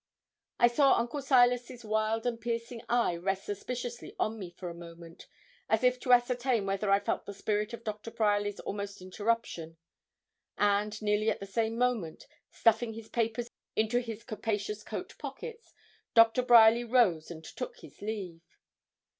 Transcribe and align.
I 0.57 0.67
saw 0.67 0.93
Uncle 0.97 1.21
Silas's 1.21 1.85
wild 1.85 2.25
and 2.25 2.41
piercing 2.41 2.81
eye 2.89 3.15
rest 3.15 3.45
suspiciously 3.45 4.15
on 4.19 4.39
me 4.39 4.49
for 4.49 4.67
a 4.67 4.73
moment, 4.73 5.27
as 5.69 5.83
if 5.83 5.99
to 5.99 6.11
ascertain 6.11 6.65
whether 6.65 6.89
I 6.89 6.99
felt 6.99 7.27
the 7.27 7.35
spirit 7.35 7.71
of 7.71 7.83
Doctor 7.83 8.09
Bryerly's 8.09 8.59
almost 8.61 8.99
interruption; 8.99 9.77
and, 10.57 10.99
nearly 11.03 11.29
at 11.29 11.39
the 11.39 11.45
same 11.45 11.77
moment, 11.77 12.25
stuffing 12.49 12.93
his 12.93 13.09
papers 13.09 13.47
into 13.75 13.99
his 13.99 14.23
capacious 14.23 14.81
coat 14.83 15.13
pockets, 15.19 15.71
Doctor 16.15 16.41
Bryerly 16.41 16.83
rose 16.83 17.29
and 17.29 17.43
took 17.43 17.77
his 17.81 18.01
leave. 18.01 18.41